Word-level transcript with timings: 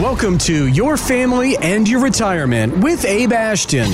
Welcome 0.00 0.38
to 0.38 0.66
Your 0.68 0.96
Family 0.96 1.58
and 1.58 1.86
Your 1.86 2.00
Retirement 2.00 2.78
with 2.78 3.04
Abe 3.04 3.34
Ashton. 3.34 3.92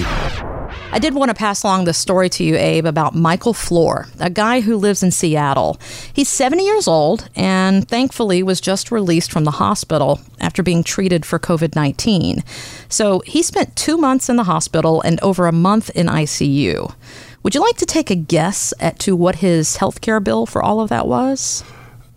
I 0.92 1.00
did 1.00 1.16
want 1.16 1.30
to 1.30 1.34
pass 1.34 1.64
along 1.64 1.84
the 1.84 1.92
story 1.92 2.28
to 2.30 2.44
you, 2.44 2.54
Abe, 2.54 2.86
about 2.86 3.16
Michael 3.16 3.52
Floor, 3.52 4.06
a 4.20 4.30
guy 4.30 4.60
who 4.60 4.76
lives 4.76 5.02
in 5.02 5.10
Seattle. 5.10 5.80
He's 6.12 6.28
70 6.28 6.62
years 6.62 6.86
old 6.86 7.28
and 7.34 7.88
thankfully 7.88 8.44
was 8.44 8.60
just 8.60 8.92
released 8.92 9.32
from 9.32 9.42
the 9.42 9.50
hospital 9.50 10.20
after 10.38 10.62
being 10.62 10.84
treated 10.84 11.26
for 11.26 11.40
COVID 11.40 11.74
19. 11.74 12.44
So 12.88 13.18
he 13.26 13.42
spent 13.42 13.74
two 13.74 13.98
months 13.98 14.28
in 14.28 14.36
the 14.36 14.44
hospital 14.44 15.02
and 15.02 15.18
over 15.22 15.48
a 15.48 15.52
month 15.52 15.90
in 15.90 16.06
ICU. 16.06 16.94
Would 17.42 17.56
you 17.56 17.60
like 17.60 17.78
to 17.78 17.86
take 17.86 18.12
a 18.12 18.14
guess 18.14 18.72
at 18.78 19.00
to 19.00 19.16
what 19.16 19.36
his 19.36 19.78
health 19.78 20.00
care 20.00 20.20
bill 20.20 20.46
for 20.46 20.62
all 20.62 20.80
of 20.80 20.88
that 20.88 21.08
was? 21.08 21.64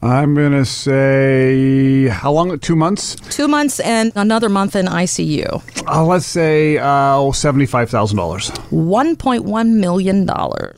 I'm 0.01 0.33
going 0.33 0.53
to 0.53 0.63
say, 0.63 2.07
how 2.07 2.31
long? 2.31 2.57
Two 2.59 2.75
months? 2.77 3.15
Two 3.15 3.49
months 3.49 3.81
and 3.81 4.13
another 4.15 4.47
month 4.47 4.75
in 4.77 4.85
ICU. 4.85 5.61
Uh, 5.85 6.05
let's 6.05 6.25
say 6.25 6.77
uh, 6.77 7.17
$75,000. 7.17 8.15
$1.1 8.69 9.67
million. 9.73 10.29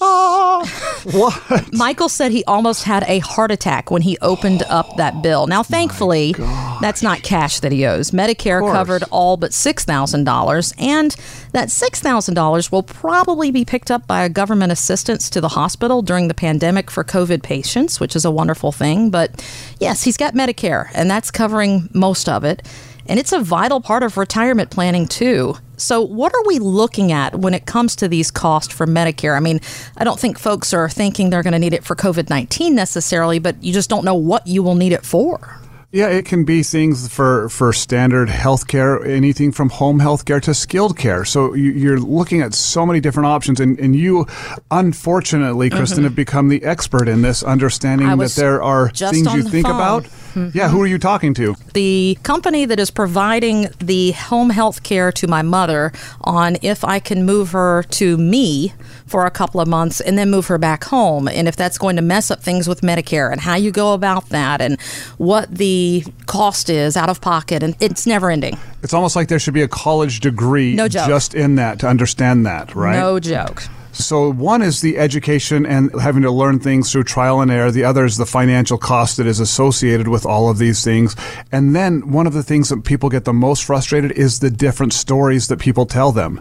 Oh, 0.02 0.92
What? 1.12 1.74
Michael 1.74 2.10
said 2.10 2.32
he 2.32 2.44
almost 2.46 2.84
had 2.84 3.04
a 3.08 3.20
heart 3.20 3.52
attack 3.52 3.90
when 3.90 4.02
he 4.04 4.18
opened 4.22 4.64
up 4.64 4.98
that 4.98 5.24
bill. 5.24 5.48
Now, 5.48 5.64
thankfully, 5.64 6.34
that's 6.80 7.02
not 7.02 7.24
cash 7.24 7.60
that 7.62 7.72
he 7.72 7.86
owes. 7.86 8.12
Medicare 8.12 8.62
covered 8.72 9.04
all 9.10 9.38
but 9.38 9.52
$6,000, 9.52 10.74
and 10.78 11.16
that 11.54 11.70
$6,000 11.70 12.72
will 12.72 12.84
probably 12.84 13.52
be 13.52 13.66
picked 13.66 13.90
up 13.90 14.06
by 14.06 14.24
a 14.24 14.30
government 14.30 14.72
assistance 14.72 15.30
to 15.32 15.42
the 15.42 15.50
hospital 15.50 16.02
during 16.02 16.28
the 16.28 16.34
pandemic 16.34 16.92
for 16.92 17.04
COVID 17.04 17.42
patients, 17.42 18.00
which 18.00 18.16
is 18.16 18.26
a 18.26 18.32
wonderful 18.32 18.72
thing. 18.72 19.10
But 19.12 19.46
yes, 19.80 20.04
he's 20.04 20.18
got 20.18 20.34
Medicare, 20.34 20.90
and 20.94 21.10
that's 21.10 21.30
covering 21.30 21.90
most 21.94 22.28
of 22.30 22.44
it. 22.44 22.68
And 23.08 23.20
it's 23.20 23.34
a 23.34 23.42
vital 23.42 23.82
part 23.82 24.04
of 24.04 24.18
retirement 24.18 24.70
planning, 24.70 25.08
too. 25.08 25.56
So, 25.76 26.02
what 26.02 26.34
are 26.34 26.44
we 26.46 26.60
looking 26.60 27.12
at 27.12 27.36
when 27.36 27.54
it 27.54 27.66
comes 27.66 27.96
to 27.98 28.08
these 28.08 28.30
costs 28.30 28.74
for 28.74 28.86
Medicare? 28.86 29.36
I 29.36 29.40
mean, 29.40 29.60
I 29.98 30.04
don't 30.04 30.20
think 30.20 30.38
folks 30.38 30.74
are 30.74 30.88
thinking 30.88 31.30
they're 31.30 31.44
going 31.44 31.54
to 31.54 31.60
need 31.60 31.74
it 31.74 31.84
for 31.84 31.96
COVID 31.96 32.30
19 32.30 32.76
necessarily, 32.76 33.40
but 33.40 33.62
you 33.64 33.74
just 33.74 33.90
don't 33.90 34.06
know 34.06 34.16
what 34.16 34.46
you 34.46 34.62
will 34.62 34.76
need 34.76 34.94
it 34.94 35.06
for. 35.06 35.61
Yeah, 35.94 36.08
it 36.08 36.24
can 36.26 36.46
be 36.46 36.64
things 36.64 37.10
for, 37.14 37.50
for 37.50 37.74
standard 37.74 38.30
healthcare, 38.30 39.06
anything 39.06 39.52
from 39.52 39.70
home 39.70 40.00
healthcare 40.00 40.42
to 40.44 40.54
skilled 40.54 40.98
care. 40.98 41.26
So 41.26 41.54
you, 41.54 41.72
you're 41.72 42.00
looking 42.00 42.42
at 42.42 42.54
so 42.54 42.86
many 42.86 43.02
different 43.02 43.28
options, 43.28 43.60
and, 43.60 43.78
and 43.78 43.94
you, 43.94 44.26
unfortunately, 44.70 45.70
Kristen, 45.70 46.06
have 46.06 46.16
become 46.16 46.48
the 46.48 46.64
expert 46.64 47.10
in 47.10 47.22
this, 47.22 47.44
understanding 47.44 48.08
Mm-hmm. 48.08 48.22
That 48.22 48.32
there 48.32 48.64
are 48.64 48.90
things 48.90 49.34
you 49.34 49.44
think 49.44 49.68
phone. 49.68 49.76
about. 49.76 50.08
Mm-hmm. 50.34 50.58
Yeah, 50.58 50.70
who 50.70 50.82
are 50.82 50.88
you 50.88 50.98
talking 50.98 51.34
to? 51.36 51.56
the 51.74 52.18
company 52.24 52.66
that 52.66 52.80
is 52.80 52.92
providing 52.92 53.68
the 53.80 54.12
home 54.12 54.50
health 54.50 54.84
care 54.84 55.12
to 55.14 55.28
my 55.28 55.42
mother 55.42 55.92
on 56.22 56.58
if 56.62 56.84
I 56.84 57.00
can 57.00 57.26
move 57.26 57.52
her 57.52 57.84
to 57.84 58.18
me 58.18 58.74
for 59.06 59.26
a 59.26 59.32
couple 59.32 59.60
of 59.62 59.68
months 59.68 60.00
and 60.02 60.18
then 60.18 60.30
move 60.30 60.48
her 60.48 60.58
back 60.58 60.84
home 60.86 61.28
and 61.28 61.48
if 61.48 61.56
that's 61.56 61.78
going 61.78 61.96
to 61.98 62.02
mess 62.02 62.30
up 62.32 62.42
things 62.42 62.68
with 62.68 62.82
Medicare 62.82 63.32
and 63.32 63.40
how 63.42 63.56
you 63.56 63.72
go 63.72 63.94
about 63.94 64.30
that 64.30 64.62
and 64.62 64.80
what 65.18 65.50
the 65.54 66.04
cost 66.28 66.70
is 66.70 66.96
out 66.98 67.10
of 67.10 67.20
pocket 67.22 67.64
and 67.64 67.76
it's 67.80 68.06
never 68.06 68.30
ending. 68.30 68.58
It's 68.84 68.94
almost 68.94 69.16
like 69.16 69.28
there 69.28 69.40
should 69.40 69.54
be 69.54 69.62
a 69.64 69.68
college 69.68 70.20
degree 70.22 70.76
No 70.76 70.88
joke. 70.88 71.08
just 71.08 71.34
in 71.34 71.56
that 71.56 71.80
to 71.80 71.88
understand 71.88 72.46
that, 72.46 72.74
right? 72.76 72.98
No 73.00 73.20
joke. 73.20 73.64
So 73.94 74.32
one 74.32 74.62
is 74.62 74.82
the 74.82 74.98
education 74.98 75.66
and 75.66 75.92
having 76.02 76.22
to 76.24 76.32
learn 76.32 76.60
things 76.60 76.92
through 76.92 77.04
trial 77.04 77.42
and 77.42 77.52
error. 77.52 77.72
The 77.72 77.84
other 77.84 78.06
is 78.06 78.18
the 78.18 78.26
financial 78.26 78.78
cost 78.78 79.18
that 79.18 79.28
is 79.28 79.40
associated 79.40 80.08
with 80.08 80.26
all 80.26 80.50
of 80.50 80.58
these 80.58 80.84
things. 80.84 81.16
And 81.52 81.76
then 81.76 82.12
one 82.12 82.28
of 82.28 82.34
the 82.34 82.44
things 82.44 82.70
that 82.70 82.84
people 82.84 83.10
get 83.10 83.26
the 83.26 83.34
most 83.34 83.64
frustrated 83.66 84.12
is 84.14 84.40
the 84.40 84.50
different 84.50 84.94
stories 84.94 85.48
that 85.50 85.60
people 85.60 85.86
tell 85.86 86.12
them. 86.12 86.40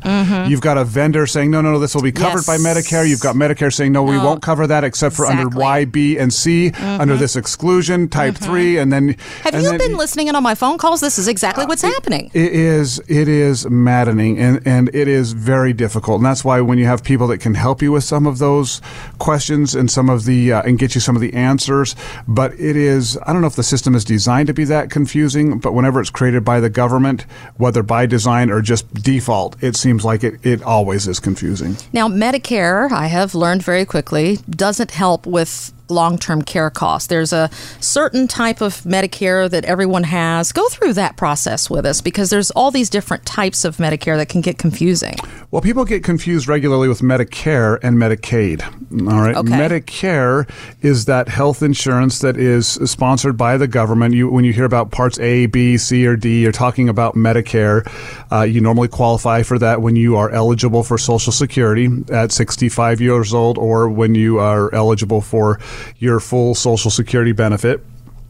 You've 0.48 0.61
got 0.61 0.78
a 0.78 0.84
vendor 0.84 1.27
saying, 1.27 1.51
no, 1.51 1.61
no, 1.61 1.73
no, 1.73 1.78
this 1.78 1.95
will 1.95 2.03
be 2.03 2.12
covered 2.12 2.47
by 2.47 2.56
Mm-hmm. 2.56 2.67
Medicare. 2.67 3.09
You've 3.09 3.21
got 3.21 3.37
Medicare 3.37 3.72
saying, 3.72 3.93
no, 3.93 4.03
we 4.03 4.16
No. 4.16 4.25
won't 4.25 4.43
cover 4.43 4.66
that 4.66 4.84
except 4.84 5.16
for 5.16 5.27
under 5.27 5.49
Y, 5.49 5.84
B, 5.87 6.19
and 6.19 6.33
C, 6.33 6.71
under 6.72 7.16
this 7.16 7.37
exclusion, 7.37 8.09
type 8.09 8.37
three. 8.37 8.78
And 8.78 8.93
then 8.93 9.00
Mm-hmm. 9.00 9.43
Have 9.44 9.55
and 9.55 9.62
you 9.62 9.71
then- 9.71 9.78
been 9.78 9.97
listening 9.97 10.28
in 10.28 10.37
on 10.37 10.43
my 10.43 10.55
phone 10.55 10.77
calls? 10.78 11.00
This 11.00 11.19
is 11.19 11.27
exactly 11.27 11.65
what's 11.65 11.83
happening. 11.83 12.31
it 12.34 12.53
is 12.53 13.00
it 13.09 13.28
is 13.28 13.69
maddening 13.71 14.39
and, 14.39 14.60
and 14.66 14.89
it 14.94 15.09
is 15.09 15.33
very 15.33 15.72
difficult 15.72 16.16
and 16.19 16.27
that's 16.27 16.44
why 16.44 16.60
when 16.60 16.77
you 16.78 16.84
have 16.84 17.03
people 17.03 17.27
that 17.28 17.39
can 17.41 17.55
help 17.55 17.83
you 17.83 17.93
with 17.93 18.05
some 18.05 18.27
of 18.27 18.39
those 18.39 18.81
questions 19.19 19.75
and 19.75 19.91
some 19.91 20.09
of 20.09 20.25
the 20.25 20.53
uh, 20.53 20.62
and 20.62 20.78
get 20.78 20.95
you 20.95 21.01
some 21.01 21.17
of 21.17 21.23
the 21.23 21.34
answers. 21.34 21.97
But 22.28 22.53
it 22.55 22.77
is 22.77 23.19
I 23.27 23.33
don't 23.33 23.41
know 23.41 23.49
if 23.49 23.56
the 23.56 23.62
system 23.62 23.95
is 23.95 24.05
designed 24.05 24.47
to 24.49 24.55
be 24.55 24.65
that 24.65 24.91
confusing 24.91 25.59
but 25.59 25.73
whenever 25.73 26.01
it's 26.01 26.11
created 26.11 26.45
by 26.45 26.61
the 26.61 26.71
government 26.71 27.23
whether 27.56 27.83
by 27.83 28.06
design 28.06 28.51
or 28.51 28.61
just 28.61 28.93
default 28.95 29.62
it 29.62 29.77
seems 29.77 30.05
like 30.05 30.25
it, 30.25 30.45
it 30.45 30.62
always 30.62 31.06
is 31.06 31.21
confusing. 31.21 31.77
Now, 31.93 32.09
Medicare, 32.09 32.91
I 32.91 33.06
have 33.06 33.34
learned 33.34 33.62
very 33.62 33.84
quickly, 33.84 34.39
doesn't 34.49 34.91
help 34.91 35.27
with 35.27 35.72
long 35.91 36.19
term 36.19 36.43
care 36.43 36.71
costs. 36.71 37.09
There's 37.09 37.33
a 37.33 37.51
certain 37.81 38.28
type 38.28 38.61
of 38.61 38.83
Medicare 38.83 39.51
that 39.51 39.65
everyone 39.65 40.05
has. 40.05 40.53
Go 40.53 40.69
through 40.69 40.95
that 40.95 41.17
process 41.17 41.69
with 41.69 41.84
us 41.87 42.01
because 42.01 42.31
there's 42.31 42.51
all 42.53 42.71
these 42.71 42.91
different 42.91 43.27
types 43.27 43.65
of 43.65 43.77
Medicare 43.78 44.17
that 44.17 44.28
can 44.28 44.41
get 44.41 44.59
confusing. 44.59 45.17
Well, 45.51 45.62
people 45.62 45.84
get 45.84 46.05
confused 46.05 46.47
regularly 46.49 46.89
with 46.89 47.01
Medicare 47.01 47.78
and 47.83 47.97
Medicaid. 47.97 48.62
All 49.11 49.21
right, 49.21 49.37
Okay. 49.37 49.51
Medicare 49.53 50.49
is 50.83 51.06
that 51.06 51.28
health 51.28 51.62
insurance 51.62 52.21
that 52.21 52.37
is 52.37 52.69
sponsored 52.69 53.37
by 53.37 53.57
the 53.57 53.67
government. 53.67 54.15
You, 54.15 54.28
when 54.28 54.45
you 54.45 54.53
hear 54.53 54.65
about 54.65 54.91
Parts 54.91 55.19
A, 55.21 55.47
B, 55.47 55.77
C, 55.77 56.07
or 56.07 56.17
D, 56.17 56.43
you're 56.43 56.53
talking 56.53 56.89
about 56.89 57.15
Medicare. 57.15 57.87
Uh, 58.33 58.43
you 58.43 58.61
normally 58.61 58.89
qualify 58.89 59.43
for 59.43 59.59
that 59.59 59.83
when 59.83 59.97
you 59.97 60.17
are 60.17 60.31
eligible 60.31 60.83
for 60.83 60.99
Social 60.99 61.33
Security 61.33 61.89
at 62.12 62.33
65 62.33 63.01
years 63.01 63.34
old, 63.34 63.59
or 63.59 63.89
when 63.89 64.15
you 64.15 64.39
are 64.39 64.72
eligible 64.75 65.21
for 65.21 65.59
your 65.98 66.20
full 66.20 66.54
Social 66.54 66.91
Security 66.91 67.32
benefit. 67.32 67.84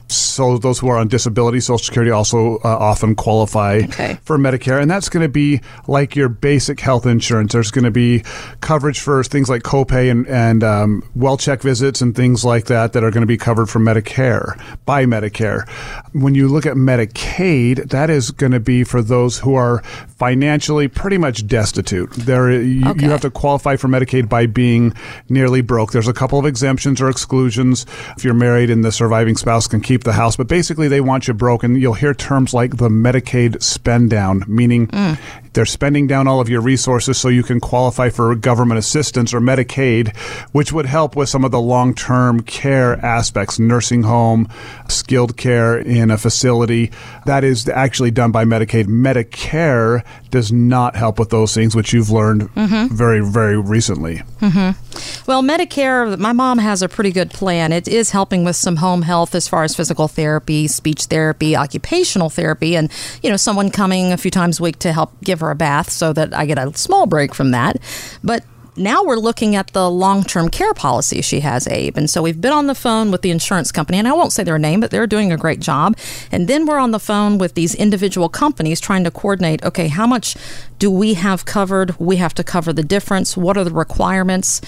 So 0.09 0.59
those 0.59 0.81
who 0.81 0.89
are 0.89 0.97
on 0.99 1.07
disability, 1.07 1.61
Social 1.61 1.79
Security 1.85 2.11
also 2.11 2.57
uh, 2.57 2.63
often 2.65 3.15
qualify 3.15 3.83
Okay. 3.85 4.19
for 4.25 4.39
Medicare, 4.39 4.83
and 4.83 4.91
that's 4.91 5.09
going 5.09 5.23
to 5.23 5.29
be 5.29 5.61
like 5.87 6.17
your 6.17 6.29
basic 6.29 6.81
health 6.81 7.07
insurance. 7.07 7.53
There's 7.53 7.71
going 7.71 7.85
to 7.85 7.93
be 7.93 8.25
coverage 8.61 8.99
for 8.99 9.23
things 9.23 9.49
like 9.49 9.63
copay 9.63 10.11
and 10.11 10.27
and 10.27 10.65
um, 10.65 11.09
well 11.15 11.37
check 11.37 11.63
visits 11.63 12.01
and 12.01 12.17
things 12.17 12.45
like 12.45 12.65
that 12.65 12.93
that 12.95 13.05
are 13.05 13.13
going 13.13 13.21
to 13.21 13.27
be 13.27 13.37
covered 13.37 13.67
for 13.71 13.79
Medicare 13.79 14.61
by 14.85 15.05
Medicare. 15.07 15.69
When 16.13 16.35
you 16.35 16.49
look 16.49 16.67
at 16.67 16.75
Medicaid, 16.75 17.91
that 17.91 18.11
is 18.11 18.33
going 18.33 18.53
to 18.53 18.59
be 18.61 18.83
for 18.83 19.03
those 19.03 19.39
who 19.39 19.55
are 19.55 19.81
financially 20.21 20.87
pretty 20.87 21.17
much 21.17 21.47
destitute. 21.47 22.11
There, 22.13 22.53
you, 22.53 22.87
Okay. 22.87 23.05
you 23.05 23.11
have 23.11 23.23
to 23.23 23.31
qualify 23.31 23.77
for 23.77 23.89
Medicaid 23.89 24.29
by 24.29 24.45
being 24.45 24.93
nearly 25.31 25.63
broke. 25.63 25.93
There's 25.93 26.09
a 26.09 26.13
couple 26.13 26.39
of 26.39 26.45
exemptions 26.45 27.01
or 27.01 27.09
exclusions 27.09 27.87
if 28.19 28.23
you're 28.23 28.35
married 28.35 28.69
and 28.69 28.85
the 28.85 28.93
surviving 28.93 29.35
spouse 29.35 29.67
can 29.67 29.81
keep 29.81 30.05
the 30.05 30.13
house, 30.13 30.37
but 30.37 30.47
basically 30.47 30.89
they 30.89 31.01
want 31.01 31.27
you 31.27 31.33
broke. 31.33 31.65
And 31.65 31.81
you'll 31.81 31.95
hear 31.95 32.13
terms 32.13 32.53
like 32.53 32.77
the 32.77 32.91
Medicaid 32.91 33.63
spend 33.63 34.11
down, 34.11 34.45
meaning 34.47 34.89
mm. 34.89 35.19
They're 35.53 35.67
spending 35.67 36.07
down 36.07 36.29
all 36.29 36.41
of 36.41 36.49
your 36.49 36.61
resources 36.61 37.19
so 37.19 37.29
you 37.29 37.43
can 37.43 37.61
qualify 37.61 38.09
for 38.09 38.35
government 38.35 38.79
assistance 38.79 39.35
or 39.35 39.41
Medicaid, 39.41 40.17
which 40.53 40.73
would 40.73 40.87
help 40.87 41.17
with 41.17 41.29
some 41.29 41.45
of 41.45 41.51
the 41.51 41.61
long 41.61 41.95
term 41.95 42.41
care 42.41 43.05
aspects, 43.05 43.59
nursing 43.59 44.03
home, 44.03 44.49
skilled 44.89 45.37
care 45.37 45.79
in 45.79 46.11
a 46.11 46.19
facility. 46.19 46.91
That 47.27 47.45
is 47.45 47.69
actually 47.69 48.11
done 48.11 48.33
by 48.33 48.45
Medicaid. 48.45 48.87
Medicare 48.87 50.05
does 50.31 50.53
not 50.53 50.97
help 50.97 51.19
with 51.19 51.31
those 51.31 51.55
things, 51.55 51.75
which 51.75 51.93
you've 51.93 52.11
learned 52.11 52.43
mm-hmm. 52.55 52.95
very, 52.95 53.21
very 53.21 53.59
recently. 53.59 54.23
Mm-hmm. 54.41 55.27
Well, 55.27 55.43
Medicare, 55.43 56.19
my 56.19 56.33
mom 56.33 56.59
has 56.59 56.83
a 56.83 56.89
pretty 56.89 57.11
good 57.11 57.31
plan. 57.31 57.73
It 57.73 57.89
is 57.89 58.11
helping 58.11 58.45
with 58.45 58.57
some 58.57 58.77
home 58.77 59.03
health 59.03 59.35
as 59.35 59.49
far 59.49 59.65
as 59.65 59.75
physical 59.75 60.09
therapy, 60.09 60.69
speech 60.69 61.05
therapy, 61.05 61.57
occupational 61.57 62.31
therapy, 62.31 62.77
and, 62.77 62.91
you 63.23 63.31
know, 63.31 63.37
someone 63.37 63.71
coming 63.71 64.13
a 64.13 64.17
few 64.17 64.31
times 64.31 64.61
a 64.61 64.63
week 64.63 64.79
to 64.81 64.93
help 64.93 65.13
give 65.23 65.40
her 65.41 65.51
a 65.51 65.55
bath 65.55 65.91
so 65.91 66.13
that 66.13 66.35
I 66.35 66.47
get 66.47 66.59
a 66.59 66.77
small 66.77 67.07
break 67.07 67.35
from 67.35 67.51
that. 67.51 67.77
But 68.23 68.45
now 68.77 69.05
we're 69.05 69.17
looking 69.17 69.57
at 69.57 69.69
the 69.69 69.91
long 69.91 70.25
term 70.25 70.49
care 70.49 70.75
policy 70.75 71.21
she 71.21 71.41
has, 71.41 71.67
Abe. 71.69 71.97
And 71.97 72.09
so 72.09 72.23
we've 72.23 72.41
been 72.41 72.53
on 72.53 72.67
the 72.67 72.75
phone 72.75 73.11
with 73.11 73.23
the 73.23 73.31
insurance 73.31 73.71
company, 73.73 73.99
and 73.99 74.09
I 74.09 74.13
won't 74.13 74.33
say 74.33 74.43
their 74.43 74.59
name, 74.59 74.81
but 74.81 74.91
they're 74.91 75.07
doing 75.07 75.33
a 75.33 75.37
great 75.37 75.61
job. 75.61 75.97
And 76.33 76.49
then 76.49 76.67
we're 76.67 76.79
on 76.79 76.91
the 76.91 76.99
phone 76.99 77.39
with 77.39 77.55
these 77.55 77.75
individual 77.75 78.29
companies 78.29 78.81
trying 78.81 79.05
to 79.05 79.11
coordinate 79.11 79.63
okay, 79.65 79.89
how 79.89 80.07
much 80.07 80.37
do 80.79 80.91
we 80.91 81.15
have 81.15 81.45
covered? 81.45 81.99
We 81.99 82.17
have 82.17 82.35
to 82.35 82.45
cover 82.45 82.73
the 82.73 82.83
difference. 82.83 83.37
What 83.37 83.57
are 83.57 83.65
the 83.65 83.71
requirements? 83.71 84.61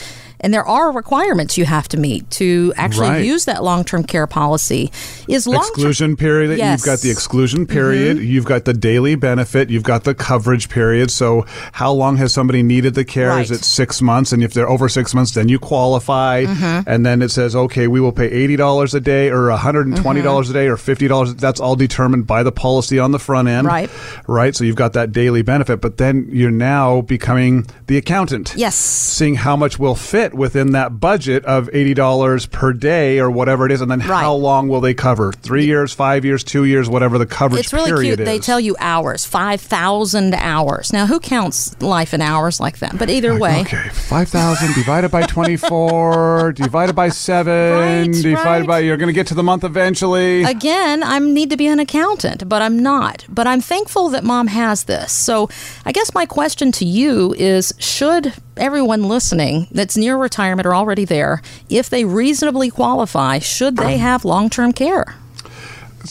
And 0.43 0.53
there 0.53 0.65
are 0.67 0.93
requirements 0.93 1.57
you 1.57 1.65
have 1.65 1.89
to 1.89 1.97
meet 1.97 2.29
to 2.33 2.73
actually 2.77 3.09
Right. 3.09 3.25
use 3.25 3.45
that 3.47 3.63
long 3.63 3.85
term 3.85 4.03
care 4.05 4.27
policy. 4.27 4.91
Is 5.29 5.47
long 5.47 5.57
exclusion 5.59 6.17
period. 6.17 6.59
Yes. 6.59 6.81
You've 6.81 6.87
got 6.87 7.01
the 7.01 7.11
exclusion 7.11 7.67
period. 7.67 8.19
You've 8.19 8.45
got 8.45 8.65
the 8.65 8.73
daily 8.75 9.15
benefit. 9.15 9.71
You've 9.71 9.83
got 9.83 10.05
the 10.05 10.15
coverage 10.15 10.69
period. 10.69 11.11
So, 11.11 11.47
how 11.73 11.93
long 11.93 12.17
has 12.17 12.33
somebody 12.33 12.63
needed 12.63 12.95
the 12.95 13.05
care? 13.05 13.39
Is 13.41 13.51
it 13.51 13.65
six 13.65 14.03
months? 14.03 14.33
And 14.33 14.43
if 14.43 14.53
they're 14.55 14.69
over 14.69 14.89
six 14.89 15.15
months, 15.15 15.33
then 15.33 15.49
you 15.49 15.59
qualify. 15.59 16.45
Mm-hmm. 16.45 16.89
And 16.89 17.07
then 17.07 17.23
it 17.23 17.31
says, 17.31 17.55
okay, 17.57 17.87
we 17.89 18.01
will 18.01 18.13
pay 18.13 18.27
eighty 18.31 18.57
dollars 18.57 18.95
a 18.95 19.01
day, 19.01 19.31
or 19.31 19.49
one 19.49 19.59
hundred 19.59 19.87
and 19.87 19.97
twenty 19.97 20.23
dollars 20.23 20.49
Mm-hmm. 20.49 20.57
a 20.57 20.61
day, 20.63 20.69
or 20.69 20.77
fifty 20.77 21.09
dollars. 21.09 21.35
That's 21.37 21.61
all 21.61 21.77
determined 21.77 22.27
by 22.27 22.43
the 22.43 22.53
policy 22.53 22.99
on 22.99 23.13
the 23.13 23.19
front 23.19 23.49
end. 23.49 23.67
Right. 23.67 23.91
Right. 24.27 24.55
So 24.57 24.65
you've 24.65 24.77
got 24.77 24.93
that 24.95 25.13
daily 25.13 25.43
benefit, 25.43 25.81
but 25.81 25.99
then 25.99 26.27
you're 26.31 26.51
now 26.51 27.01
becoming 27.03 27.67
the 27.87 27.97
accountant 27.97 28.55
Yes. 28.57 28.75
seeing 28.75 29.35
how 29.37 29.57
much 29.57 29.79
will 29.79 29.95
fit 29.95 30.32
within 30.35 30.73
that 30.73 31.01
budget 31.01 31.45
of 31.45 31.69
$80 31.73 32.51
per 32.51 32.73
day 32.73 33.19
or 33.19 33.31
whatever 33.31 33.67
it 33.67 33.73
is 33.73 33.81
and 33.81 33.91
then 33.91 34.01
Right. 34.01 34.21
how 34.23 34.35
long 34.35 34.69
will 34.69 34.81
they 34.81 34.95
cover 34.95 35.33
3 35.33 35.65
years 35.67 35.93
5 35.93 36.25
years 36.25 36.43
2 36.45 36.65
years 36.65 36.89
whatever 36.89 37.19
the 37.19 37.27
coverage 37.27 37.61
is. 37.61 37.67
It's 37.67 37.73
really 37.73 38.05
cute. 38.05 38.19
They 38.25 38.39
tell 38.39 38.61
you 38.61 38.77
hours, 38.81 39.25
5,000 39.25 40.35
hours. 40.35 40.93
Now, 40.93 41.07
who 41.07 41.21
counts 41.21 41.75
life 41.81 42.13
in 42.15 42.21
hours 42.21 42.61
like 42.61 42.79
that? 42.79 42.99
But 42.99 43.11
either 43.11 43.39
way, 43.39 43.61
Okay, 43.63 43.89
5,000 43.93 44.75
divided 44.75 45.11
by 45.11 45.23
24, 45.23 46.53
divided 46.53 46.95
by 46.95 47.09
7, 47.09 47.53
Right, 47.53 48.13
divided 48.13 48.45
right. 48.61 48.67
by, 48.67 48.79
you're 48.81 48.97
going 48.97 49.09
to 49.09 49.13
get 49.13 49.27
to 49.29 49.35
the 49.35 49.43
month 49.43 49.65
eventually. 49.65 50.45
again, 50.45 51.03
I 51.03 51.19
need 51.19 51.51
to 51.51 51.57
be 51.57 51.67
an 51.67 51.79
accountant, 51.79 52.49
but 52.49 52.63
I'm 52.63 52.79
not. 52.79 53.25
But 53.29 53.47
I'm 53.47 53.61
thankful 53.61 54.09
that 54.11 54.25
mom 54.25 54.47
has 54.49 54.85
this. 54.85 55.13
So 55.13 55.49
I 55.85 55.93
guess 55.93 56.15
my 56.15 56.27
question 56.27 56.73
to 56.73 56.85
you 56.85 57.35
is 57.39 57.73
should 57.79 58.33
everyone 58.57 59.09
listening 59.09 59.69
that's 59.71 59.97
near 59.97 60.17
retirement 60.17 60.67
or 60.67 60.75
already 60.75 61.05
there, 61.05 61.43
if 61.69 61.91
they 61.91 62.05
reasonably 62.05 62.71
qualify, 62.71 63.39
should 63.39 63.77
they 63.77 63.99
have 63.99 64.25
long 64.25 64.51
term 64.51 64.73
care? 64.73 65.17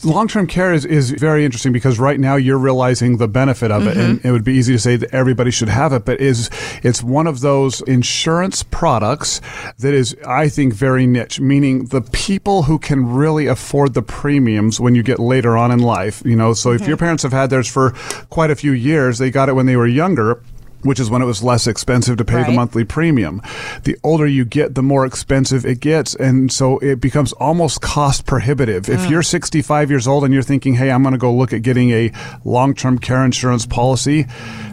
Long 0.05 0.27
term 0.27 0.47
care 0.47 0.73
is, 0.73 0.85
is 0.85 1.11
very 1.11 1.43
interesting 1.43 1.73
because 1.73 1.99
right 1.99 2.19
now 2.19 2.35
you're 2.35 2.57
realizing 2.57 3.17
the 3.17 3.27
benefit 3.27 3.71
of 3.71 3.85
it, 3.87 3.97
and 3.97 4.19
mm-hmm. 4.19 4.27
it 4.27 4.31
would 4.31 4.43
be 4.43 4.53
easy 4.53 4.73
to 4.73 4.79
say 4.79 4.95
that 4.95 5.13
everybody 5.13 5.51
should 5.51 5.67
have 5.67 5.91
it, 5.91 6.05
but 6.05 6.21
is 6.21 6.49
it's 6.81 7.03
one 7.03 7.27
of 7.27 7.41
those 7.41 7.81
insurance 7.81 8.63
products 8.63 9.41
that 9.79 9.93
is, 9.93 10.15
I 10.25 10.47
think, 10.47 10.73
very 10.73 11.05
niche. 11.05 11.41
Meaning 11.41 11.85
the 11.87 12.01
people 12.01 12.63
who 12.63 12.79
can 12.79 13.13
really 13.13 13.47
afford 13.47 13.93
the 13.93 14.01
premiums 14.01 14.79
when 14.79 14.95
you 14.95 15.03
get 15.03 15.19
later 15.19 15.57
on 15.57 15.71
in 15.71 15.79
life. 15.79 16.23
You 16.25 16.37
know, 16.37 16.53
so 16.53 16.71
if 16.71 16.81
your 16.81 16.95
mm-hmm. 16.95 16.99
parents 16.99 17.23
have 17.23 17.33
had 17.33 17.49
theirs 17.49 17.67
for 17.67 17.91
quite 18.29 18.49
a 18.49 18.55
few 18.55 18.71
years, 18.71 19.17
they 19.17 19.29
got 19.29 19.49
it 19.49 19.53
when 19.53 19.65
they 19.65 19.75
were 19.75 19.87
younger. 19.87 20.41
Which 20.83 20.99
is 20.99 21.09
when 21.09 21.21
it 21.21 21.25
was 21.25 21.43
less 21.43 21.67
expensive 21.67 22.17
to 22.17 22.25
pay 22.25 22.43
the 22.43 22.51
monthly 22.51 22.83
premium. 22.83 23.41
The 23.83 23.97
older 24.03 24.25
you 24.25 24.45
get, 24.45 24.75
the 24.75 24.81
more 24.81 25.05
expensive 25.05 25.65
it 25.65 25.79
gets. 25.79 26.15
And 26.15 26.51
so 26.51 26.79
it 26.79 26.99
becomes 26.99 27.33
almost 27.33 27.81
cost 27.81 28.25
prohibitive. 28.25 28.89
If 28.89 29.01
mm. 29.01 29.09
you're 29.09 29.23
65 29.23 29.89
years 29.89 30.07
old 30.07 30.23
and 30.23 30.33
you're 30.33 30.43
thinking, 30.43 30.75
hey, 30.75 30.91
I'm 30.91 31.03
going 31.03 31.13
to 31.13 31.19
go 31.19 31.33
look 31.33 31.53
at 31.53 31.61
getting 31.61 31.91
a 31.91 32.11
long 32.43 32.73
term 32.73 32.97
care 32.97 33.23
insurance 33.23 33.65
policy, 33.65 34.25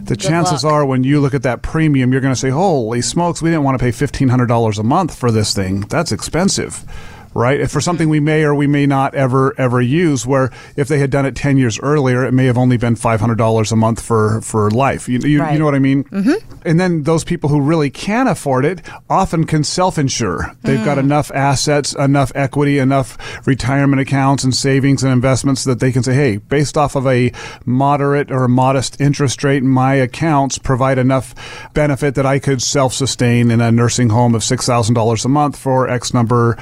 the 0.03 0.15
chances 0.15 0.63
luck. 0.63 0.73
are 0.73 0.85
when 0.85 1.03
you 1.03 1.19
look 1.19 1.33
at 1.33 1.43
that 1.43 1.61
premium, 1.61 2.11
you're 2.11 2.21
going 2.21 2.33
to 2.33 2.39
say, 2.39 2.49
holy 2.49 3.01
smokes, 3.01 3.41
we 3.41 3.49
didn't 3.49 3.63
want 3.63 3.77
to 3.77 3.83
pay 3.83 3.91
$1,500 3.91 4.79
a 4.79 4.83
month 4.83 5.15
for 5.15 5.31
this 5.31 5.53
thing. 5.53 5.81
That's 5.81 6.11
expensive. 6.11 6.83
Right, 7.33 7.69
for 7.69 7.79
something 7.79 8.09
we 8.09 8.19
may 8.19 8.43
or 8.43 8.55
we 8.55 8.65
may 8.67 8.85
not 8.85 9.13
ever 9.15 9.53
ever 9.59 9.81
use, 9.81 10.25
where 10.25 10.51
if 10.75 10.87
they 10.87 10.99
had 10.99 11.11
done 11.11 11.25
it 11.25 11.35
ten 11.35 11.57
years 11.57 11.79
earlier, 11.79 12.25
it 12.25 12.33
may 12.33 12.45
have 12.45 12.57
only 12.57 12.77
been 12.77 12.95
five 12.95 13.19
hundred 13.19 13.37
dollars 13.37 13.71
a 13.71 13.75
month 13.75 14.01
for 14.01 14.41
for 14.41 14.69
life. 14.71 15.07
You, 15.07 15.19
you, 15.19 15.39
Right. 15.41 15.53
you 15.53 15.59
know 15.59 15.65
what 15.65 15.75
I 15.75 15.79
mean? 15.79 16.03
Mm-hmm. 16.05 16.59
And 16.65 16.79
then 16.79 17.03
those 17.03 17.23
people 17.23 17.49
who 17.49 17.61
really 17.61 17.89
can 17.89 18.27
afford 18.27 18.65
it 18.65 18.81
often 19.09 19.45
can 19.45 19.63
self 19.63 19.97
insure. 19.97 20.55
They've 20.63 20.83
got 20.83 20.97
enough 20.97 21.31
assets, 21.31 21.93
enough 21.95 22.31
equity, 22.35 22.79
enough 22.79 23.17
retirement 23.47 24.01
accounts 24.01 24.43
and 24.43 24.53
savings 24.53 25.03
and 25.03 25.13
investments 25.13 25.63
that 25.65 25.79
they 25.79 25.91
can 25.91 26.03
say, 26.03 26.13
hey, 26.15 26.37
based 26.37 26.77
off 26.77 26.95
of 26.95 27.05
a 27.07 27.31
moderate 27.65 28.31
or 28.31 28.47
modest 28.47 28.99
interest 28.99 29.43
rate, 29.43 29.63
my 29.63 29.93
accounts 29.93 30.57
provide 30.57 30.97
enough 30.97 31.33
benefit 31.73 32.15
that 32.15 32.25
I 32.25 32.39
could 32.39 32.61
self 32.61 32.93
sustain 32.93 33.51
in 33.51 33.61
a 33.61 33.71
nursing 33.71 34.09
home 34.09 34.35
of 34.35 34.41
$6,000 34.41 35.25
a 35.25 35.27
month 35.29 35.57
for 35.57 35.87
X 35.89 36.13
number 36.13 36.57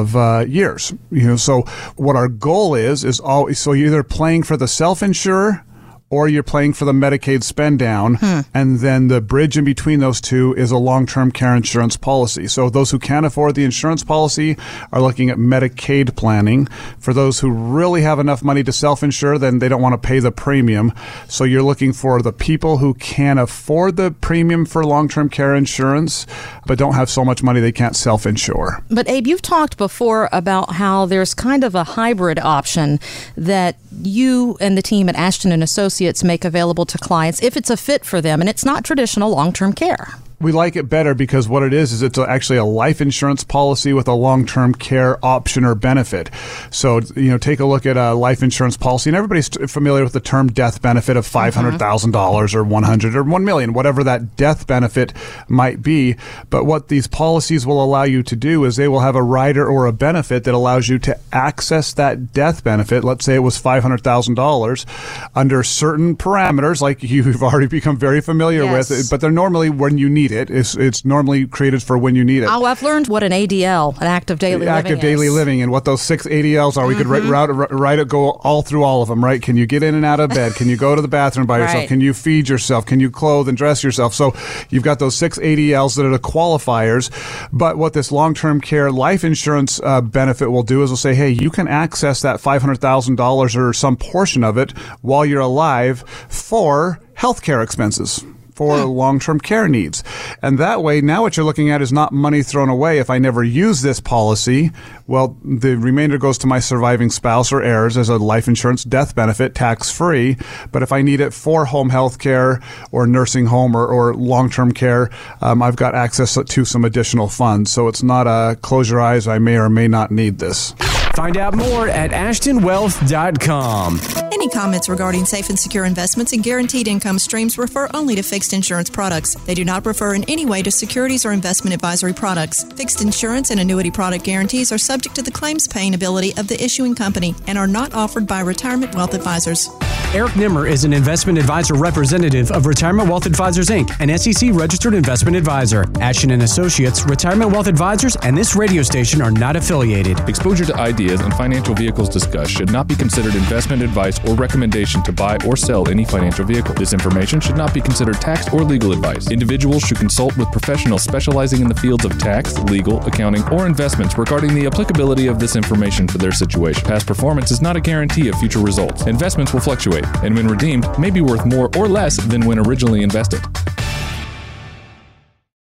of 0.00 0.16
uh, 0.16 0.44
years. 0.48 0.92
You 1.10 1.28
know, 1.28 1.36
so 1.36 1.62
what 1.96 2.16
our 2.16 2.28
goal 2.28 2.74
is, 2.74 3.04
is 3.04 3.20
always, 3.20 3.58
so 3.58 3.72
you're 3.72 3.88
either 3.88 4.02
playing 4.02 4.42
for 4.42 4.56
the 4.56 4.68
self 4.68 5.02
insurer 5.02 5.64
or 6.10 6.28
you're 6.28 6.42
playing 6.42 6.72
for 6.72 6.84
the 6.84 6.92
Medicaid 6.92 7.44
spend 7.44 7.78
down, 7.78 8.16
hmm. 8.16 8.40
and 8.52 8.80
then 8.80 9.06
the 9.06 9.20
bridge 9.20 9.56
in 9.56 9.64
between 9.64 10.00
those 10.00 10.20
two 10.20 10.52
is 10.56 10.72
a 10.72 10.76
long 10.76 11.06
term 11.06 11.30
care 11.30 11.54
insurance 11.54 11.96
policy. 11.96 12.48
So 12.48 12.68
those 12.68 12.90
who 12.90 12.98
can't 12.98 13.24
afford 13.24 13.54
the 13.54 13.64
insurance 13.64 14.02
policy 14.02 14.56
are 14.92 15.00
looking 15.00 15.30
at 15.30 15.38
Medicaid 15.38 16.16
planning. 16.16 16.66
For 16.98 17.14
those 17.14 17.38
who 17.38 17.50
really 17.50 18.02
have 18.02 18.18
enough 18.18 18.42
money 18.42 18.64
to 18.64 18.72
self 18.72 19.04
insure, 19.04 19.38
then 19.38 19.60
they 19.60 19.68
don't 19.68 19.80
want 19.80 20.00
to 20.00 20.06
pay 20.06 20.18
the 20.18 20.32
premium. 20.32 20.92
So 21.28 21.44
you're 21.44 21.62
looking 21.62 21.92
for 21.92 22.20
the 22.20 22.32
people 22.32 22.78
who 22.78 22.94
can 22.94 23.38
afford 23.38 23.96
the 23.96 24.10
premium 24.10 24.66
for 24.66 24.84
long 24.84 25.08
term 25.08 25.28
care 25.28 25.54
insurance, 25.54 26.26
but 26.66 26.76
don't 26.76 26.94
have 26.94 27.08
so 27.08 27.24
much 27.24 27.42
money 27.42 27.60
they 27.60 27.72
can't 27.72 27.94
self 27.94 28.26
insure. 28.26 28.82
But 28.90 29.08
Abe, 29.08 29.28
you've 29.28 29.42
talked 29.42 29.76
before 29.76 30.28
about 30.32 30.72
how 30.72 31.06
there's 31.06 31.34
kind 31.34 31.62
of 31.62 31.76
a 31.76 31.84
hybrid 31.84 32.40
option 32.40 32.98
that 33.36 33.76
you 34.02 34.56
and 34.60 34.76
the 34.76 34.82
team 34.82 35.08
at 35.08 35.16
Ashton 35.16 35.52
and 35.52 35.62
Associates 35.62 36.24
make 36.24 36.44
available 36.44 36.86
to 36.86 36.98
clients 36.98 37.42
if 37.42 37.56
it's 37.56 37.70
a 37.70 37.76
fit 37.76 38.04
for 38.04 38.20
them 38.20 38.40
and 38.40 38.48
it's 38.48 38.64
not 38.64 38.84
traditional 38.84 39.30
long-term 39.30 39.72
care. 39.72 40.14
We 40.40 40.52
like 40.52 40.74
it 40.74 40.88
better 40.88 41.14
because 41.14 41.48
what 41.50 41.62
it 41.62 41.74
is 41.74 41.92
is 41.92 42.00
it's 42.00 42.16
actually 42.18 42.56
a 42.56 42.64
life 42.64 43.02
insurance 43.02 43.44
policy 43.44 43.92
with 43.92 44.08
a 44.08 44.14
long-term 44.14 44.74
care 44.74 45.22
option 45.22 45.66
or 45.66 45.74
benefit. 45.74 46.30
So 46.70 47.00
you 47.14 47.30
know, 47.30 47.36
take 47.36 47.60
a 47.60 47.66
look 47.66 47.84
at 47.84 47.98
a 47.98 48.14
life 48.14 48.42
insurance 48.42 48.78
policy, 48.78 49.10
and 49.10 49.16
everybody's 49.18 49.48
familiar 49.70 50.02
with 50.02 50.14
the 50.14 50.20
term 50.20 50.48
death 50.50 50.80
benefit 50.80 51.18
of 51.18 51.26
five 51.26 51.54
hundred 51.54 51.72
mm-hmm. 51.72 51.78
thousand 51.78 52.12
dollars 52.12 52.54
or 52.54 52.64
one 52.64 52.84
hundred 52.84 53.14
or 53.16 53.22
one 53.22 53.44
million, 53.44 53.74
whatever 53.74 54.02
that 54.04 54.36
death 54.36 54.66
benefit 54.66 55.12
might 55.46 55.82
be. 55.82 56.16
But 56.48 56.64
what 56.64 56.88
these 56.88 57.06
policies 57.06 57.66
will 57.66 57.84
allow 57.84 58.04
you 58.04 58.22
to 58.22 58.34
do 58.34 58.64
is 58.64 58.76
they 58.76 58.88
will 58.88 59.00
have 59.00 59.16
a 59.16 59.22
rider 59.22 59.68
or 59.68 59.84
a 59.84 59.92
benefit 59.92 60.44
that 60.44 60.54
allows 60.54 60.88
you 60.88 60.98
to 61.00 61.18
access 61.32 61.92
that 61.94 62.32
death 62.32 62.64
benefit. 62.64 63.04
Let's 63.04 63.26
say 63.26 63.34
it 63.34 63.40
was 63.40 63.58
five 63.58 63.82
hundred 63.82 64.02
thousand 64.02 64.36
dollars 64.36 64.86
under 65.34 65.62
certain 65.62 66.16
parameters, 66.16 66.80
like 66.80 67.02
you've 67.02 67.42
already 67.42 67.66
become 67.66 67.98
very 67.98 68.22
familiar 68.22 68.64
Yes. 68.64 68.88
with. 68.88 69.10
But 69.10 69.20
they're 69.20 69.30
normally 69.30 69.68
when 69.68 69.98
you 69.98 70.08
need 70.08 70.29
it. 70.30 70.50
It's, 70.50 70.74
it's 70.76 71.04
normally 71.04 71.46
created 71.46 71.82
for 71.82 71.98
when 71.98 72.14
you 72.14 72.24
need 72.24 72.42
it. 72.42 72.46
Oh, 72.46 72.64
I've 72.64 72.82
learned 72.82 73.08
what 73.08 73.22
an 73.22 73.32
ADL, 73.32 73.96
an 73.98 74.04
active 74.06 74.38
daily 74.38 74.66
active 74.66 74.98
living 74.98 75.02
daily 75.02 75.26
is. 75.26 75.32
living 75.34 75.62
and 75.62 75.70
what 75.72 75.84
those 75.84 76.00
six 76.02 76.26
ADLs 76.26 76.76
are. 76.76 76.86
We 76.86 76.94
could 76.94 77.06
Mm-hmm. 77.10 77.28
write, 77.28 77.46
write, 77.48 77.70
write 77.72 77.98
it, 77.98 78.08
go 78.08 78.30
all 78.30 78.62
through 78.62 78.84
all 78.84 79.02
of 79.02 79.08
them, 79.08 79.24
right? 79.24 79.42
Can 79.42 79.56
you 79.56 79.66
get 79.66 79.82
in 79.82 79.94
and 79.94 80.04
out 80.04 80.20
of 80.20 80.30
bed? 80.30 80.54
Can 80.54 80.68
you 80.68 80.76
go 80.76 80.94
to 80.94 81.02
the 81.02 81.08
bathroom 81.08 81.46
by 81.46 81.58
yourself? 81.58 81.80
Right. 81.80 81.88
Can 81.88 82.00
you 82.00 82.14
feed 82.14 82.48
yourself? 82.48 82.86
Can 82.86 83.00
you 83.00 83.10
clothe 83.10 83.48
and 83.48 83.58
dress 83.58 83.82
yourself? 83.82 84.14
So 84.14 84.34
you've 84.70 84.84
got 84.84 84.98
those 85.00 85.16
six 85.16 85.38
ADLs 85.38 85.96
that 85.96 86.06
are 86.06 86.10
the 86.10 86.18
qualifiers. 86.18 87.10
But 87.52 87.76
what 87.78 87.92
this 87.94 88.12
long 88.12 88.34
term 88.34 88.60
care 88.60 88.92
life 88.92 89.24
insurance 89.24 89.80
uh, 89.82 90.00
benefit 90.00 90.50
will 90.50 90.62
do 90.62 90.82
is 90.82 90.90
will 90.90 90.96
say, 90.96 91.14
hey, 91.14 91.30
you 91.30 91.50
can 91.50 91.66
access 91.68 92.22
that 92.22 92.40
$500,000 92.40 93.56
or 93.56 93.72
some 93.72 93.96
portion 93.96 94.44
of 94.44 94.56
it 94.56 94.70
while 95.02 95.24
you're 95.26 95.40
alive 95.40 96.00
for 96.28 97.00
healthcare 97.16 97.62
expenses 97.62 98.24
for 98.60 98.76
long 98.84 99.18
term 99.18 99.40
care 99.40 99.68
needs. 99.68 100.04
And 100.42 100.58
that 100.58 100.82
way, 100.82 101.00
now 101.00 101.22
what 101.22 101.34
you're 101.34 101.46
looking 101.46 101.70
at 101.70 101.80
is 101.80 101.94
not 101.94 102.12
money 102.12 102.42
thrown 102.42 102.68
away. 102.68 102.98
If 102.98 103.08
I 103.08 103.18
never 103.18 103.42
use 103.42 103.80
this 103.80 104.00
policy, 104.00 104.70
well, 105.06 105.38
the 105.42 105.76
remainder 105.76 106.18
goes 106.18 106.36
to 106.38 106.46
my 106.46 106.60
surviving 106.60 107.08
spouse 107.08 107.52
or 107.52 107.62
heirs 107.62 107.96
as 107.96 108.10
a 108.10 108.18
life 108.18 108.48
insurance 108.48 108.84
death 108.84 109.14
benefit, 109.14 109.54
tax 109.54 109.90
free. 109.90 110.36
But 110.72 110.82
if 110.82 110.92
I 110.92 111.00
need 111.00 111.22
it 111.22 111.32
for 111.32 111.64
home 111.64 111.88
health 111.88 112.18
care 112.18 112.60
or 112.92 113.06
nursing 113.06 113.46
home 113.46 113.74
or, 113.74 113.86
or 113.86 114.12
long 114.12 114.50
term 114.50 114.72
care, 114.72 115.08
um, 115.40 115.62
I've 115.62 115.76
got 115.76 115.94
access 115.94 116.36
to 116.44 116.64
some 116.66 116.84
additional 116.84 117.28
funds. 117.28 117.70
So 117.70 117.88
it's 117.88 118.02
not 118.02 118.26
a 118.26 118.56
close 118.56 118.90
your 118.90 119.00
eyes, 119.00 119.26
I 119.26 119.38
may 119.38 119.56
or 119.56 119.70
may 119.70 119.88
not 119.88 120.10
need 120.10 120.38
this. 120.38 120.72
Find 121.14 121.38
out 121.38 121.54
more 121.54 121.88
at 121.88 122.10
ashtonwealth.com. 122.10 124.29
Any 124.40 124.48
comments 124.48 124.88
regarding 124.88 125.26
safe 125.26 125.50
and 125.50 125.58
secure 125.58 125.84
investments 125.84 126.32
and 126.32 126.42
guaranteed 126.42 126.88
income 126.88 127.18
streams 127.18 127.58
refer 127.58 127.90
only 127.92 128.14
to 128.14 128.22
fixed 128.22 128.54
insurance 128.54 128.88
products. 128.88 129.34
They 129.34 129.52
do 129.52 129.66
not 129.66 129.84
refer 129.84 130.14
in 130.14 130.24
any 130.30 130.46
way 130.46 130.62
to 130.62 130.70
securities 130.70 131.26
or 131.26 131.32
investment 131.32 131.74
advisory 131.74 132.14
products. 132.14 132.64
Fixed 132.72 133.02
insurance 133.02 133.50
and 133.50 133.60
annuity 133.60 133.90
product 133.90 134.24
guarantees 134.24 134.72
are 134.72 134.78
subject 134.78 135.14
to 135.16 135.22
the 135.22 135.30
claims 135.30 135.68
paying 135.68 135.94
ability 135.94 136.34
of 136.38 136.48
the 136.48 136.64
issuing 136.64 136.94
company 136.94 137.34
and 137.48 137.58
are 137.58 137.66
not 137.66 137.92
offered 137.92 138.26
by 138.26 138.40
retirement 138.40 138.94
wealth 138.94 139.12
advisors. 139.12 139.68
Eric 140.12 140.34
Nimmer 140.34 140.66
is 140.66 140.82
an 140.82 140.92
investment 140.92 141.38
advisor 141.38 141.74
representative 141.74 142.50
of 142.50 142.66
Retirement 142.66 143.08
Wealth 143.08 143.26
Advisors 143.26 143.68
Inc., 143.68 143.94
an 144.00 144.18
SEC 144.18 144.50
registered 144.52 144.92
investment 144.92 145.36
advisor. 145.36 145.84
Ashton 146.00 146.32
and 146.32 146.42
Associates, 146.42 147.04
Retirement 147.04 147.52
Wealth 147.52 147.68
Advisors, 147.68 148.16
and 148.16 148.36
this 148.36 148.56
radio 148.56 148.82
station 148.82 149.22
are 149.22 149.30
not 149.30 149.54
affiliated. 149.54 150.18
Exposure 150.28 150.64
to 150.64 150.74
ideas 150.74 151.20
and 151.20 151.32
financial 151.34 151.76
vehicles 151.76 152.08
discussed 152.08 152.50
should 152.50 152.72
not 152.72 152.88
be 152.88 152.96
considered 152.96 153.36
investment 153.36 153.82
advice 153.82 154.18
or 154.30 154.34
recommendation 154.34 155.02
to 155.02 155.12
buy 155.12 155.36
or 155.46 155.56
sell 155.56 155.88
any 155.88 156.04
financial 156.04 156.44
vehicle. 156.44 156.74
This 156.74 156.92
information 156.92 157.40
should 157.40 157.56
not 157.56 157.74
be 157.74 157.80
considered 157.80 158.20
tax 158.20 158.52
or 158.52 158.62
legal 158.62 158.92
advice. 158.92 159.30
Individuals 159.30 159.82
should 159.82 159.98
consult 159.98 160.36
with 160.36 160.50
professionals 160.52 161.02
specializing 161.02 161.60
in 161.60 161.68
the 161.68 161.74
fields 161.74 162.04
of 162.04 162.16
tax, 162.18 162.58
legal, 162.60 163.00
accounting, 163.06 163.42
or 163.48 163.66
investments 163.66 164.16
regarding 164.16 164.54
the 164.54 164.66
applicability 164.66 165.26
of 165.26 165.38
this 165.38 165.56
information 165.56 166.06
for 166.06 166.18
their 166.18 166.32
situation. 166.32 166.82
Past 166.86 167.06
performance 167.06 167.50
is 167.50 167.60
not 167.60 167.76
a 167.76 167.80
guarantee 167.80 168.28
of 168.28 168.36
future 168.36 168.60
results. 168.60 169.06
Investments 169.06 169.52
will 169.52 169.60
fluctuate 169.60 170.06
and 170.22 170.34
when 170.34 170.46
redeemed 170.46 170.86
may 170.98 171.10
be 171.10 171.20
worth 171.20 171.44
more 171.46 171.68
or 171.76 171.88
less 171.88 172.16
than 172.28 172.46
when 172.46 172.58
originally 172.58 173.02
invested. 173.02 173.40